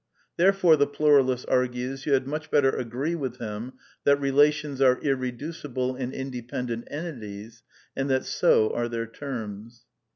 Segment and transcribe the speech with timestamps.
[0.35, 3.73] Therefore, the pluralist argues, you had |^ much better agree with him
[4.03, 7.61] that relations are irreduciblcr —\ and independent entities,
[7.95, 9.85] and that so are their terms.